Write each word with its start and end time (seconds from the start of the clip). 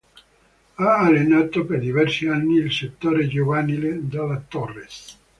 Ha 0.77 0.97
allenato 0.97 1.63
per 1.63 1.77
diversi 1.77 2.25
anni 2.27 2.55
il 2.57 2.71
settore 2.71 3.27
giovanile 3.27 3.99
della 4.07 4.41
Torres. 4.47 5.15